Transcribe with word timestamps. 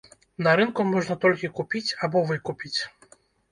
На 0.45 0.53
рынку 0.59 0.85
можна 0.93 1.17
толькі 1.27 1.53
купіць 1.61 1.95
або 2.09 2.25
выкупіць. 2.33 2.75